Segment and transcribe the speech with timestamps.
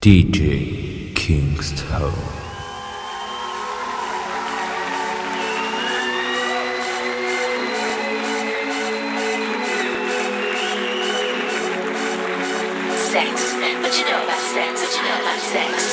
[0.00, 2.12] DJ Kingstone.
[13.10, 14.80] Sex, what you know about sex?
[14.80, 15.87] What you know about sex?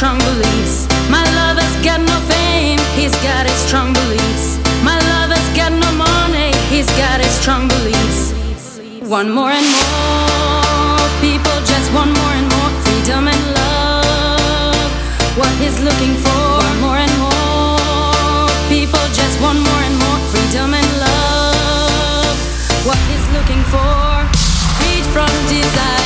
[0.00, 0.88] strong beliefs.
[1.10, 4.56] My lover's got no fame, he's got his strong beliefs.
[4.82, 8.32] My lover's got no money, he's got his strong beliefs.
[9.04, 14.90] One more and more people just want more and more freedom and love.
[15.36, 16.48] What he's looking for.
[16.64, 22.36] One more and more people just want more and more freedom and love.
[22.88, 24.00] What he's looking for.
[24.80, 25.99] Freed from desire.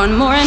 [0.00, 0.39] one more